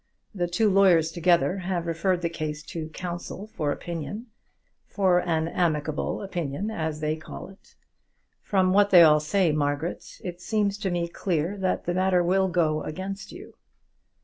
The 0.33 0.47
two 0.47 0.67
lawyers 0.67 1.11
together 1.11 1.57
have 1.59 1.85
referred 1.85 2.23
the 2.23 2.29
case 2.31 2.63
to 2.63 2.89
counsel 2.89 3.45
for 3.55 3.71
opinion, 3.71 4.25
for 4.87 5.19
an 5.19 5.47
amicable 5.47 6.23
opinion 6.23 6.71
as 6.71 7.01
they 7.01 7.15
call 7.15 7.49
it. 7.49 7.75
From 8.41 8.73
what 8.73 8.89
they 8.89 9.03
all 9.03 9.19
say, 9.19 9.51
Margaret, 9.51 10.19
it 10.23 10.41
seems 10.41 10.79
to 10.79 10.89
me 10.89 11.07
clear 11.07 11.55
that 11.59 11.85
the 11.85 11.93
matter 11.93 12.23
will 12.23 12.47
go 12.47 12.81
against 12.81 13.31
you." 13.31 13.53